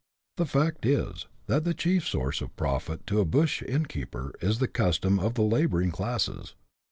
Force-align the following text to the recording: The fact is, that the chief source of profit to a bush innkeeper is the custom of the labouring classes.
The 0.37 0.47
fact 0.47 0.83
is, 0.83 1.27
that 1.45 1.63
the 1.63 1.75
chief 1.75 2.07
source 2.07 2.41
of 2.41 2.55
profit 2.55 3.05
to 3.05 3.19
a 3.19 3.23
bush 3.23 3.61
innkeeper 3.61 4.33
is 4.41 4.57
the 4.57 4.67
custom 4.67 5.19
of 5.19 5.35
the 5.35 5.43
labouring 5.43 5.91
classes. 5.91 6.55